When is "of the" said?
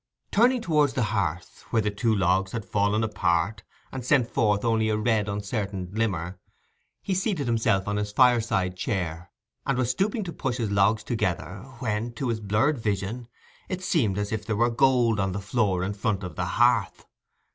16.23-16.45